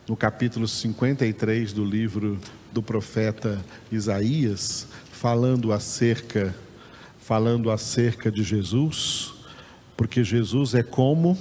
no 0.09 0.17
capítulo 0.17 0.69
53 0.69 1.73
do 1.73 1.85
livro 1.85 2.39
do 2.73 2.83
profeta 2.83 3.59
Isaías, 3.91 4.87
falando 5.13 5.73
acerca 5.73 6.55
falando 7.23 7.71
acerca 7.71 8.31
de 8.33 8.43
Jesus, 8.43 9.33
porque 9.97 10.25
Jesus 10.25 10.75
é 10.75 10.83
como 10.83 11.39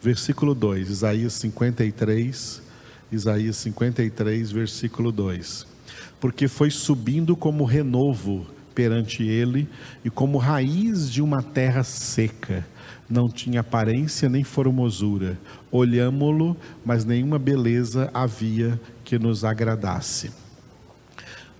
versículo 0.00 0.54
2, 0.54 0.88
Isaías 0.88 1.32
53, 1.34 2.62
Isaías 3.10 3.56
53, 3.56 4.50
versículo 4.52 5.10
2. 5.10 5.66
Porque 6.20 6.46
foi 6.46 6.70
subindo 6.70 7.36
como 7.36 7.64
renovo 7.64 8.46
perante 8.74 9.24
ele 9.24 9.68
e 10.04 10.10
como 10.10 10.38
raiz 10.38 11.10
de 11.10 11.20
uma 11.20 11.42
terra 11.42 11.82
seca. 11.82 12.64
Não 13.10 13.28
tinha 13.28 13.60
aparência 13.60 14.28
nem 14.28 14.44
formosura. 14.44 15.38
Olhámo-lo, 15.70 16.56
mas 16.84 17.04
nenhuma 17.04 17.38
beleza 17.38 18.08
havia 18.14 18.80
que 19.04 19.18
nos 19.18 19.44
agradasse. 19.44 20.30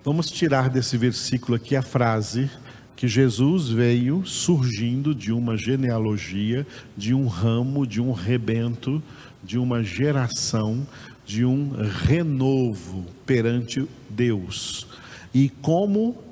Vamos 0.01 0.31
tirar 0.31 0.69
desse 0.69 0.95
versículo 0.95 1.57
aqui 1.57 1.75
a 1.75 1.81
frase 1.81 2.49
que 2.95 3.05
Jesus 3.05 3.67
veio 3.67 4.25
surgindo 4.25 5.13
de 5.13 5.33
uma 5.33 5.57
genealogia, 5.57 6.65
de 6.95 7.13
um 7.13 7.27
ramo, 7.27 7.85
de 7.85 7.99
um 7.99 8.13
rebento, 8.13 9.03
de 9.43 9.57
uma 9.57 9.83
geração, 9.83 10.87
de 11.25 11.43
um 11.43 11.73
renovo 12.05 13.05
perante 13.25 13.85
Deus. 14.09 14.87
E 15.33 15.49
como 15.49 16.23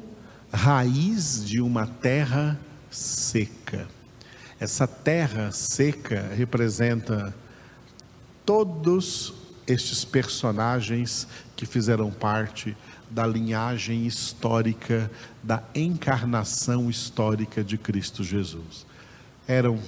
raiz 0.49 1.43
de 1.45 1.59
uma 1.59 1.85
terra 1.85 2.57
seca. 2.89 3.85
Essa 4.61 4.87
terra 4.87 5.51
seca 5.51 6.31
representa 6.37 7.35
todos 8.45 9.33
estes 9.67 10.05
personagens 10.05 11.27
que 11.53 11.65
fizeram 11.65 12.09
parte 12.09 12.73
da 13.09 13.25
linhagem 13.25 14.05
histórica, 14.05 15.09
da 15.43 15.63
encarnação 15.73 16.89
histórica 16.89 17.63
de 17.63 17.77
Cristo 17.77 18.23
Jesus. 18.23 18.85
Eram 19.47 19.79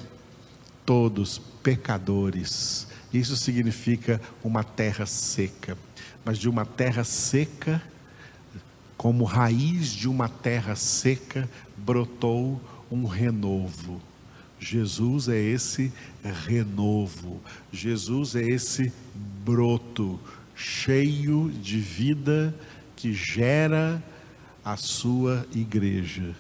todos 0.86 1.40
pecadores, 1.62 2.88
Isso 3.14 3.36
significa 3.36 4.22
uma 4.44 4.64
terra 4.64 5.06
seca, 5.06 5.78
mas 6.24 6.38
de 6.38 6.48
uma 6.48 6.66
terra 6.66 7.04
seca, 7.04 7.82
como 8.96 9.24
raiz 9.24 9.88
de 9.88 10.08
uma 10.08 10.30
terra 10.30 10.76
seca, 10.76 11.50
brotou 11.76 12.62
um 12.92 13.06
renovo. 13.06 14.02
Jesus 14.60 15.28
é 15.28 15.40
esse 15.40 15.92
renovo, 16.46 17.42
Jesus 17.72 18.36
é 18.36 18.42
esse 18.42 18.92
broto 19.44 20.20
cheio 20.56 21.50
de 21.50 21.80
vida 21.80 22.54
que 23.00 23.14
gera 23.14 24.04
a 24.64 24.76
sua 24.76 25.46
igreja, 25.56 26.36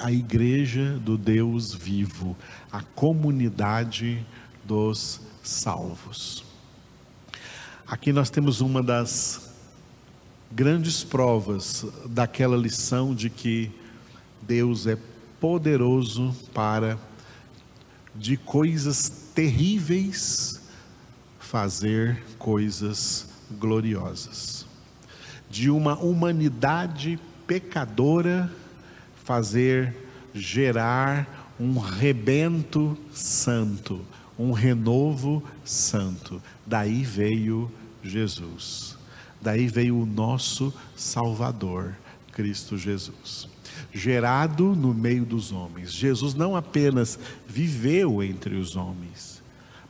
a 0.00 0.10
igreja 0.10 0.98
do 0.98 1.16
Deus 1.16 1.72
vivo, 1.72 2.36
a 2.70 2.82
comunidade 2.82 4.26
dos 4.64 5.20
salvos. 5.40 6.44
Aqui 7.86 8.12
nós 8.12 8.28
temos 8.28 8.60
uma 8.60 8.82
das 8.82 9.54
grandes 10.50 11.04
provas 11.04 11.86
daquela 12.06 12.56
lição 12.56 13.14
de 13.14 13.30
que 13.30 13.70
Deus 14.42 14.84
é 14.84 14.98
poderoso 15.40 16.34
para 16.52 16.98
de 18.16 18.36
coisas 18.36 19.30
terríveis 19.32 20.60
fazer 21.38 22.20
coisas 22.36 23.28
gloriosas. 23.52 24.57
De 25.50 25.70
uma 25.70 25.98
humanidade 25.98 27.18
pecadora 27.46 28.50
fazer 29.24 29.94
gerar 30.34 31.54
um 31.58 31.78
rebento 31.78 32.96
santo, 33.12 34.00
um 34.38 34.52
renovo 34.52 35.42
santo. 35.64 36.40
Daí 36.66 37.02
veio 37.02 37.70
Jesus. 38.02 38.96
Daí 39.40 39.66
veio 39.66 39.98
o 39.98 40.06
nosso 40.06 40.72
Salvador, 40.96 41.94
Cristo 42.32 42.76
Jesus. 42.76 43.48
Gerado 43.92 44.74
no 44.74 44.92
meio 44.92 45.24
dos 45.24 45.52
homens. 45.52 45.92
Jesus 45.92 46.34
não 46.34 46.56
apenas 46.56 47.18
viveu 47.46 48.22
entre 48.22 48.56
os 48.56 48.76
homens, 48.76 49.42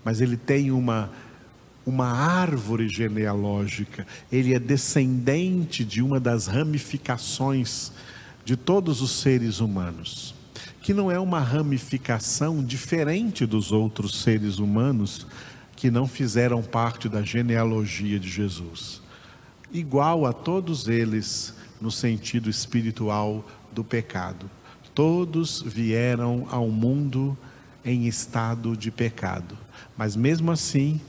mas 0.04 0.20
ele 0.20 0.36
tem 0.36 0.70
uma 0.70 1.10
uma 1.88 2.06
árvore 2.06 2.86
genealógica, 2.86 4.06
ele 4.30 4.52
é 4.52 4.58
descendente 4.58 5.86
de 5.86 6.02
uma 6.02 6.20
das 6.20 6.46
ramificações 6.46 7.90
de 8.44 8.58
todos 8.58 9.00
os 9.00 9.10
seres 9.10 9.58
humanos, 9.58 10.34
que 10.82 10.92
não 10.92 11.10
é 11.10 11.18
uma 11.18 11.40
ramificação 11.40 12.62
diferente 12.62 13.46
dos 13.46 13.72
outros 13.72 14.20
seres 14.20 14.58
humanos 14.58 15.26
que 15.74 15.90
não 15.90 16.06
fizeram 16.06 16.62
parte 16.62 17.08
da 17.08 17.22
genealogia 17.22 18.20
de 18.20 18.28
Jesus, 18.28 19.00
igual 19.72 20.26
a 20.26 20.32
todos 20.34 20.88
eles 20.88 21.54
no 21.80 21.90
sentido 21.90 22.50
espiritual 22.50 23.48
do 23.72 23.82
pecado. 23.82 24.50
Todos 24.94 25.62
vieram 25.64 26.46
ao 26.50 26.68
mundo 26.68 27.34
em 27.82 28.06
estado 28.06 28.76
de 28.76 28.90
pecado, 28.90 29.56
mas 29.96 30.14
mesmo 30.14 30.50
assim 30.52 31.00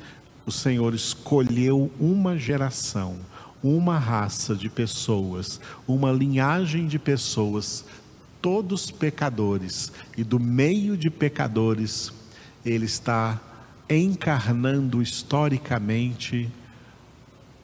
o 0.49 0.51
Senhor 0.51 0.95
escolheu 0.95 1.91
uma 1.99 2.35
geração, 2.35 3.19
uma 3.61 3.99
raça 3.99 4.55
de 4.55 4.67
pessoas, 4.67 5.61
uma 5.87 6.11
linhagem 6.11 6.87
de 6.87 6.97
pessoas, 6.97 7.85
todos 8.41 8.89
pecadores, 8.89 9.91
e 10.17 10.23
do 10.23 10.39
meio 10.39 10.97
de 10.97 11.11
pecadores, 11.11 12.11
Ele 12.65 12.85
está 12.85 13.39
encarnando 13.87 15.03
historicamente 15.03 16.49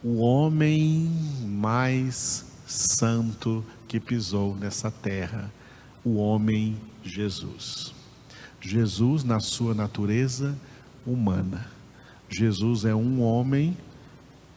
o 0.03 0.17
homem 0.17 1.09
mais 1.43 2.45
santo 2.67 3.65
que 3.87 3.99
pisou 3.99 4.55
nessa 4.55 4.91
terra, 4.91 5.51
o 6.03 6.17
homem 6.17 6.75
Jesus. 7.03 7.95
Jesus, 8.61 9.23
na 9.23 9.39
sua 9.39 9.73
natureza 9.73 10.55
humana, 11.03 11.73
Jesus 12.29 12.85
é 12.85 12.93
um 12.95 13.21
homem 13.21 13.77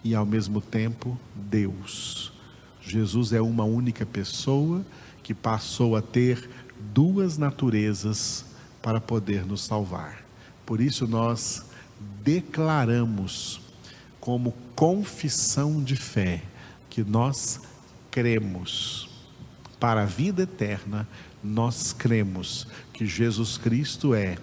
e 0.03 0.15
ao 0.15 0.25
mesmo 0.25 0.61
tempo 0.61 1.19
Deus. 1.35 2.33
Jesus 2.81 3.33
é 3.33 3.41
uma 3.41 3.65
única 3.65 4.07
pessoa 4.07 4.85
que 5.23 5.35
passou 5.35 5.97
a 5.97 6.03
ter 6.03 6.49
duas 6.95 7.37
naturezas 7.37 8.47
para 8.81 9.01
poder 9.01 9.45
nos 9.45 9.63
salvar. 9.63 10.25
Por 10.65 10.81
isso 10.81 11.07
nós 11.07 11.67
declaramos 12.23 13.61
como 14.21 14.55
confissão 14.75 15.83
de 15.83 15.97
fé 15.97 16.43
que 16.89 17.03
nós 17.03 17.61
cremos 18.11 19.09
para 19.79 20.03
a 20.03 20.07
vida 20.07 20.43
eterna, 20.43 21.07
nós 21.43 21.93
cremos 21.93 22.67
que 22.93 23.07
Jesus 23.07 23.57
Cristo 23.57 24.15
é 24.15 24.37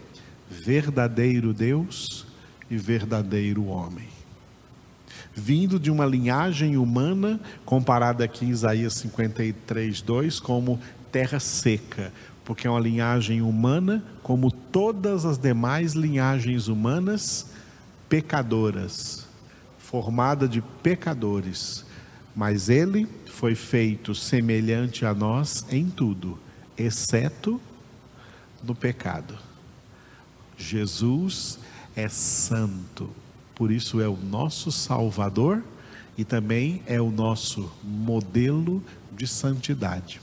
verdadeiro 0.50 1.54
Deus 1.54 2.26
e 2.70 2.78
verdadeiro 2.78 3.66
homem. 3.66 4.08
Vindo 5.34 5.80
de 5.80 5.92
uma 5.92 6.06
linhagem 6.06 6.78
humana, 6.78 7.40
comparada 7.66 8.24
aqui 8.24 8.46
em 8.46 8.50
Isaías 8.50 8.94
53, 8.94 10.02
2, 10.02 10.40
como 10.40 10.80
terra 11.12 11.40
seca, 11.40 12.12
porque 12.44 12.68
é 12.68 12.70
uma 12.70 12.80
linhagem 12.80 13.42
humana, 13.42 14.04
como 14.24 14.52
todas 14.52 15.26
as 15.26 15.38
demais 15.38 15.94
linhagens 15.94 16.68
humanas, 16.68 17.48
pecadoras, 18.08 19.28
formada 19.78 20.48
de 20.48 20.62
pecadores. 20.62 21.86
Mas 22.36 22.70
ele 22.70 23.08
foi 23.26 23.56
feito 23.56 24.14
semelhante 24.16 25.06
a 25.06 25.14
nós 25.14 25.66
em 25.70 25.90
tudo, 25.90 26.40
exceto 26.78 27.60
no 28.64 28.76
pecado. 28.76 29.38
Jesus 30.58 31.60
é 31.96 32.10
santo, 32.10 33.10
por 33.54 33.72
isso 33.72 34.02
é 34.02 34.08
o 34.08 34.18
nosso 34.18 34.72
Salvador 34.72 35.64
e 36.18 36.24
também 36.24 36.82
é 36.86 37.00
o 37.00 37.10
nosso 37.10 37.72
modelo 37.84 38.84
de 39.12 39.26
santidade. 39.28 40.22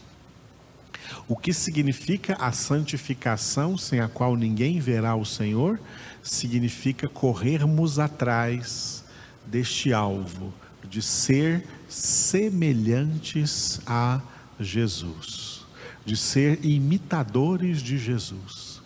O 1.27 1.37
que 1.37 1.53
significa 1.53 2.35
a 2.35 2.53
santificação 2.53 3.77
sem 3.77 4.01
a 4.01 4.09
qual 4.09 4.37
ninguém 4.37 4.81
verá 4.81 5.15
o 5.15 5.25
Senhor? 5.25 5.81
Significa 6.23 7.09
corrermos 7.09 7.99
atrás 7.99 9.05
deste 9.47 9.93
alvo, 9.93 10.53
de 10.89 11.03
ser 11.03 11.67
semelhantes 11.89 13.81
a 13.87 14.21
Jesus, 14.59 15.65
de 16.05 16.17
ser 16.17 16.65
imitadores 16.65 17.83
de 17.83 17.99
Jesus, 17.99 18.81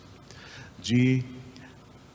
de 0.81 1.23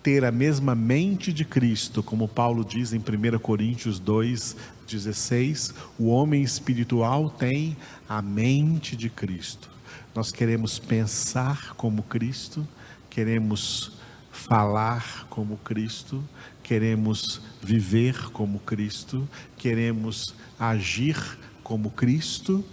ter 0.03 0.25
a 0.25 0.33
mesma 0.33 0.75
mente 0.75 1.33
de 1.33 1.45
Cristo, 1.45 2.03
como 2.03 2.27
Paulo 2.27 2.65
diz 2.65 2.93
em 2.93 2.99
1 2.99 3.39
Coríntios 3.39 4.01
2,16, 4.01 5.73
o 5.97 6.09
homem 6.09 6.43
espiritual 6.43 7.31
tem 7.31 7.77
a 8.09 8.21
mente 8.21 8.97
de 8.97 9.09
Cristo. 9.09 9.71
Nós 10.15 10.33
queremos 10.33 10.79
pensar 10.79 11.75
como 11.75 12.03
Cristo, 12.03 12.67
queremos 13.09 13.93
falar 14.33 15.27
como 15.31 15.57
Cristo, 15.59 16.23
queremos 16.65 17.41
viver 17.63 18.31
como 18.31 18.59
Cristo, 18.59 19.29
queremos 19.57 20.35
agir 20.59 21.17
como 21.63 21.91
Cristo, 21.91 22.65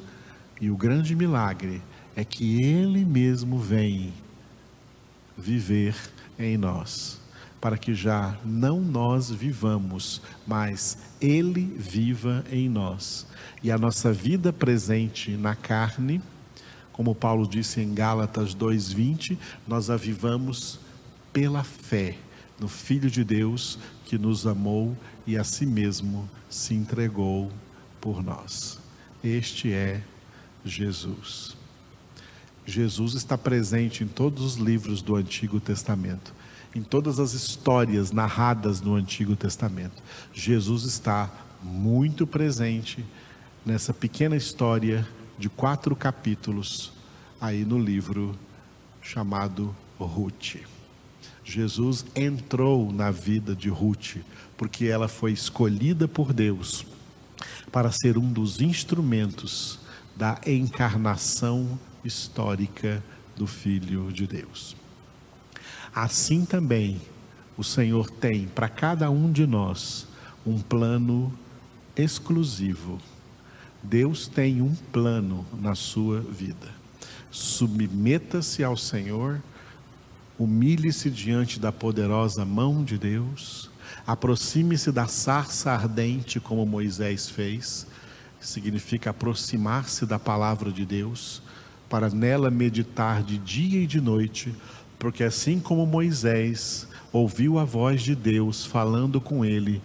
e 0.60 0.72
o 0.72 0.76
grande 0.76 1.16
milagre 1.16 1.82
é 2.16 2.26
que 2.26 2.62
Ele 2.62 3.06
mesmo 3.06 3.60
vem 3.60 4.12
viver 5.38 5.96
em 6.38 6.58
nós 6.58 7.19
para 7.62 7.78
que 7.78 7.94
já 7.94 8.38
não 8.46 8.80
nós 8.80 9.30
vivamos, 9.30 10.22
mas 10.48 10.98
Ele 11.20 11.62
viva 11.78 12.44
em 12.52 12.70
nós. 12.70 13.28
E 13.62 13.72
a 13.72 13.78
nossa 13.78 14.14
vida 14.14 14.54
presente 14.54 15.32
na 15.32 15.56
carne, 15.56 16.22
como 16.94 17.16
Paulo 17.16 17.48
disse 17.48 17.82
em 17.82 17.94
Gálatas 17.94 18.54
2:20, 18.54 19.38
nós 19.68 19.90
a 19.90 19.98
vivamos 19.98 20.80
pela 21.34 21.64
fé 21.64 22.18
no 22.60 22.68
Filho 22.68 23.10
de 23.10 23.24
Deus 23.24 23.78
que 24.06 24.18
nos 24.18 24.48
amou 24.48 24.98
e 25.28 25.38
a 25.38 25.44
si 25.44 25.66
mesmo 25.66 26.30
se 26.50 26.74
entregou 26.74 27.52
por 28.02 28.24
nós. 28.24 28.80
Este 29.24 29.72
é 29.74 30.02
Jesus. 30.64 31.58
Jesus 32.66 33.14
está 33.16 33.38
presente 33.38 34.04
em 34.04 34.08
todos 34.08 34.44
os 34.44 34.56
livros 34.56 35.02
do 35.02 35.16
Antigo 35.16 35.60
Testamento 35.60 36.39
em 36.76 36.82
todas 36.82 37.20
as 37.20 37.34
histórias 37.34 38.12
narradas 38.12 38.82
no 38.82 38.96
Antigo 38.96 39.36
Testamento. 39.36 40.02
Jesus 40.34 40.84
está 40.84 41.30
muito 41.64 42.28
presente 42.28 43.04
nessa 43.66 43.94
pequena 43.94 44.36
história 44.36 45.08
de 45.38 45.50
quatro 45.50 45.96
capítulos 45.96 46.92
aí 47.40 47.66
no 47.66 47.80
livro 47.80 48.38
chamado 49.02 49.76
Ruth. 49.98 50.58
Jesus 51.44 52.06
entrou 52.16 52.92
na 52.92 53.10
vida 53.10 53.56
de 53.56 53.70
Ruth, 53.70 54.18
porque 54.56 54.86
ela 54.86 55.08
foi 55.08 55.32
escolhida 55.32 56.08
por 56.08 56.32
Deus 56.32 56.86
para 57.72 57.92
ser 57.92 58.18
um 58.18 58.32
dos 58.32 58.62
instrumentos 58.62 59.80
da 60.16 60.40
encarnação 60.46 61.80
histórica 62.04 63.04
do 63.36 63.48
Filho 63.48 64.12
de 64.12 64.28
Deus. 64.28 64.76
Assim 65.94 66.46
também 66.46 67.02
o 67.58 67.64
Senhor 67.64 68.10
tem 68.10 68.48
para 68.48 68.70
cada 68.70 69.10
um 69.10 69.32
de 69.32 69.46
nós 69.46 70.08
um 70.46 70.60
plano 70.60 71.34
exclusivo. 71.96 73.00
Deus 73.84 74.28
tem 74.28 74.62
um 74.62 74.74
plano 74.92 75.46
na 75.60 75.76
sua 75.76 76.20
vida. 76.22 76.68
Submeta-se 77.32 78.64
ao 78.64 78.76
Senhor, 78.76 79.42
humilhe-se 80.38 81.10
diante 81.10 81.60
da 81.60 81.72
poderosa 81.72 82.46
mão 82.46 82.84
de 82.84 82.98
Deus, 82.98 83.70
aproxime-se 84.06 84.92
da 84.92 85.08
sarça 85.08 85.72
ardente, 85.72 86.40
como 86.40 86.66
Moisés 86.66 87.30
fez, 87.30 87.86
significa 88.40 89.10
aproximar-se 89.10 90.06
da 90.06 90.18
palavra 90.18 90.72
de 90.72 90.86
Deus, 90.86 91.42
para 91.90 92.10
nela 92.10 92.52
meditar 92.52 93.24
de 93.24 93.38
dia 93.38 93.82
e 93.82 93.88
de 93.88 94.00
noite, 94.00 94.54
porque 95.00 95.24
assim 95.24 95.60
como 95.60 95.86
Moisés 95.86 96.88
ouviu 97.12 97.58
a 97.58 97.64
voz 97.64 98.02
de 98.02 98.14
Deus 98.14 98.66
falando 98.66 99.20
com 99.20 99.44
ele 99.46 99.82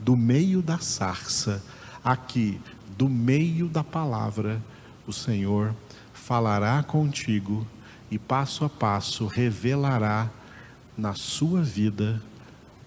do 0.00 0.16
meio 0.16 0.62
da 0.62 0.78
sarça, 0.78 1.62
aqui, 2.02 2.60
do 2.96 3.08
meio 3.08 3.68
da 3.68 3.84
palavra, 3.84 4.60
o 5.06 5.12
Senhor 5.12 5.74
falará 6.12 6.82
contigo 6.82 7.66
e 8.10 8.18
passo 8.18 8.64
a 8.64 8.68
passo 8.68 9.26
revelará 9.26 10.30
na 10.96 11.14
sua 11.14 11.62
vida 11.62 12.22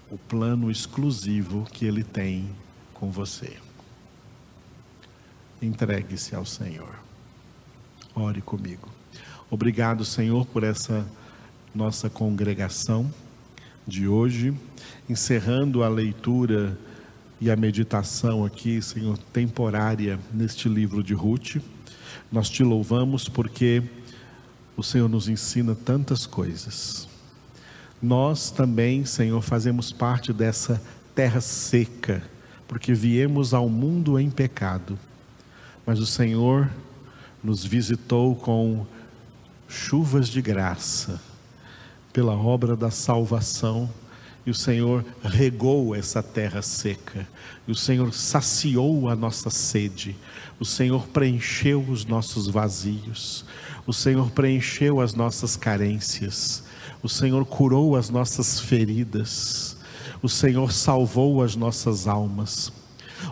o 0.10 0.18
plano 0.18 0.72
exclusivo 0.72 1.68
que 1.72 1.86
ele 1.86 2.04
tem 2.04 2.50
com 2.94 3.12
você. 3.12 3.58
Entregue-se 5.62 6.36
ao 6.36 6.46
Senhor. 6.46 6.96
Ore 8.16 8.42
comigo. 8.42 8.90
Obrigado, 9.50 10.06
Senhor, 10.06 10.46
por 10.46 10.63
essa 10.63 11.06
nossa 11.78 12.10
congregação 12.10 13.13
de 13.86 14.08
hoje, 14.08 14.52
encerrando 15.08 15.84
a 15.84 15.88
leitura 15.88 16.76
e 17.40 17.52
a 17.52 17.56
meditação 17.56 18.44
aqui, 18.44 18.82
Senhor, 18.82 19.16
temporária 19.32 20.20
neste 20.34 20.68
livro 20.68 21.04
de 21.04 21.13
Ruth. 21.13 21.58
Nós 22.32 22.50
te 22.50 22.63
louvamos 22.63 23.30
porque 23.30 23.84
o 24.76 24.82
Senhor 24.82 25.08
nos 25.08 25.30
ensina 25.30 25.76
tantas 25.76 26.26
coisas. 26.26 27.08
Nós 28.02 28.50
também, 28.50 29.06
Senhor, 29.06 29.40
fazemos 29.44 29.92
parte 29.92 30.34
dessa 30.34 30.82
terra 31.13 31.42
seca, 31.42 32.24
porque 32.68 32.92
viemos 32.92 33.54
ao 33.54 33.70
mundo 33.70 34.20
em 34.20 34.32
pecado. 34.32 34.98
Mas 35.86 36.00
o 36.00 36.08
Senhor 36.08 36.72
nos 37.44 37.63
visitou 37.63 38.36
com 38.36 38.84
chuvas 39.68 40.28
de 40.28 40.42
graça 40.42 41.22
pela 42.17 42.34
obra 42.34 42.75
da 42.75 42.89
salvação 42.89 43.88
e 44.43 44.49
o 44.49 44.53
Senhor 44.56 45.06
regou 45.21 45.93
essa 45.93 46.23
terra 46.23 46.63
seca, 46.63 47.27
e 47.67 47.71
o 47.71 47.75
Senhor 47.75 48.12
saciou 48.12 49.08
a 49.08 49.15
nossa 49.15 49.51
sede, 49.51 50.15
o 50.60 50.65
Senhor 50.65 51.06
preencheu 51.10 51.80
os 51.80 52.06
nossos 52.06 52.47
vazios, 52.47 53.45
o 53.86 53.93
Senhor 53.93 54.32
preencheu 54.32 54.99
as 54.99 55.13
nossas 55.13 55.56
carências, 55.56 56.63
o 57.03 57.08
Senhor 57.08 57.45
curou 57.45 57.95
as 57.95 58.10
nossas 58.10 58.60
feridas, 58.60 59.77
o 60.19 60.27
Senhor 60.27 60.71
salvou 60.71 61.43
as 61.43 61.56
nossas 61.56 62.08
almas. 62.08 62.73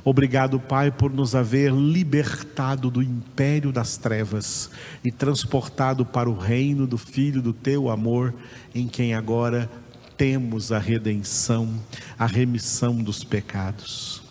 Obrigado, 0.04 0.60
Pai, 0.60 0.92
por 0.92 1.12
nos 1.12 1.36
haver 1.36 1.72
libertado 1.72 2.90
do 2.90 3.02
império 3.02 3.72
das 3.72 3.98
trevas 3.98 4.70
e 5.04 5.12
transportado 5.12 6.06
para 6.06 6.30
o 6.30 6.38
reino 6.38 6.86
do 6.88 6.98
Filho 6.98 7.42
do 7.42 7.54
teu 7.54 7.90
amor, 7.90 8.34
em 8.74 8.88
quem 8.88 9.14
agora 9.14 9.70
temos 10.18 10.72
a 10.72 10.80
redenção, 10.80 11.74
a 12.18 12.26
remissão 12.26 12.98
dos 12.98 13.24
pecados. 13.24 14.24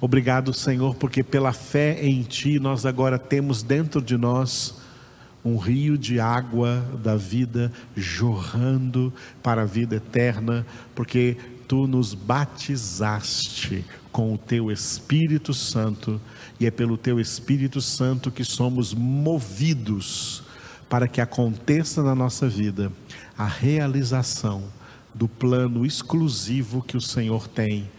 Obrigado, 0.00 0.52
Senhor, 0.52 0.94
porque 0.94 1.22
pela 1.22 1.52
fé 1.52 1.98
em 2.04 2.22
Ti 2.22 2.58
nós 2.58 2.84
agora 2.84 3.18
temos 3.18 3.62
dentro 3.62 4.02
de 4.02 4.16
nós 4.16 4.74
um 5.44 5.56
rio 5.56 5.96
de 5.96 6.18
água 6.18 6.84
da 7.02 7.14
vida 7.14 7.72
jorrando 7.96 9.12
para 9.42 9.62
a 9.62 9.64
vida 9.64 9.96
eterna, 9.96 10.66
porque 10.94 11.36
Tu 11.68 11.86
nos 11.86 12.14
batizaste 12.14 13.84
com 14.12 14.34
o 14.34 14.38
Teu 14.38 14.70
Espírito 14.70 15.52
Santo 15.52 16.20
e 16.60 16.66
é 16.66 16.70
pelo 16.70 16.96
Teu 16.96 17.20
Espírito 17.20 17.80
Santo 17.80 18.30
que 18.30 18.44
somos 18.44 18.94
movidos 18.94 20.42
para 20.88 21.08
que 21.08 21.20
aconteça 21.20 22.02
na 22.02 22.14
nossa 22.14 22.48
vida 22.48 22.92
a 23.36 23.46
realização 23.46 24.64
do 25.12 25.26
plano 25.26 25.84
exclusivo 25.84 26.82
que 26.82 26.96
o 26.96 27.00
Senhor 27.00 27.48
tem 27.48 27.90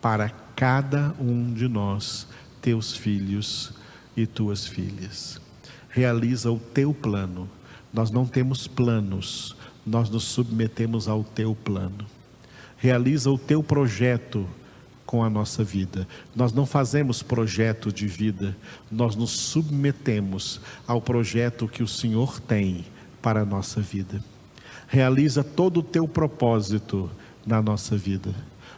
para 0.00 0.28
cada 0.54 1.14
um 1.18 1.52
de 1.52 1.68
nós, 1.68 2.26
teus 2.60 2.96
filhos 2.96 3.72
e 4.16 4.26
tuas 4.26 4.66
filhas. 4.66 5.40
Realiza 5.88 6.50
o 6.50 6.58
teu 6.58 6.94
plano. 6.94 7.48
Nós 7.92 8.10
não 8.10 8.26
temos 8.26 8.66
planos, 8.66 9.56
nós 9.84 10.08
nos 10.08 10.24
submetemos 10.24 11.08
ao 11.08 11.22
teu 11.24 11.54
plano. 11.54 12.06
Realiza 12.82 13.30
o 13.30 13.38
teu 13.38 13.62
projeto 13.62 14.44
com 15.06 15.22
a 15.22 15.30
nossa 15.30 15.62
vida. 15.62 16.08
Nós 16.34 16.52
não 16.52 16.66
fazemos 16.66 17.22
projeto 17.22 17.92
de 17.92 18.08
vida, 18.08 18.56
nós 18.90 19.14
nos 19.14 19.30
submetemos 19.30 20.60
ao 20.86 21.00
projeto 21.00 21.68
que 21.68 21.82
o 21.82 21.88
Senhor 21.88 22.40
tem 22.40 22.84
para 23.22 23.42
a 23.42 23.44
nossa 23.44 23.80
vida 23.80 24.20
realiza 24.92 25.42
todo 25.42 25.80
o 25.80 25.82
teu 25.82 26.06
propósito 26.06 27.10
na 27.46 27.62
nossa 27.62 27.96
vida. 27.96 28.34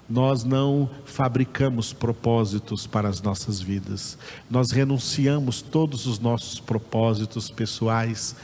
Nós 0.09 0.45
não 0.45 0.89
fabricamos 1.05 1.93
propósitos 1.93 2.87
para 2.87 3.09
as 3.09 3.21
nossas 3.21 3.61
vidas, 3.61 4.17
nós 4.49 4.71
renunciamos 4.71 5.61
todos 5.61 6.07
os 6.07 6.21
nossos 6.21 6.61
propósitos 6.61 7.51
pessoais 7.51 8.37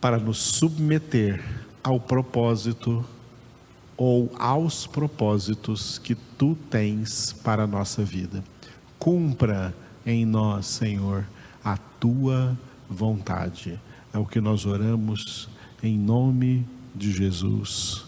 para 0.00 0.16
nos 0.16 0.38
submeter 0.38 1.42
ao 1.82 1.98
propósito 1.98 3.04
ou 4.00 4.32
aos 4.38 4.86
propósitos 4.86 5.98
que 5.98 6.14
tu 6.14 6.56
tens 6.70 7.34
para 7.44 7.64
a 7.64 7.66
nossa 7.66 8.02
vida. 8.02 8.42
Cumpra 8.98 9.74
em 10.06 10.24
nós, 10.24 10.64
Senhor, 10.68 11.26
a 11.62 11.76
tua 11.76 12.58
vontade. 12.88 13.78
É 14.10 14.16
o 14.16 14.24
que 14.24 14.40
nós 14.40 14.64
oramos 14.64 15.50
em 15.82 15.98
nome 15.98 16.66
de 16.94 17.12
Jesus. 17.12 18.06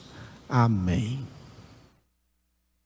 Amém. 0.48 1.31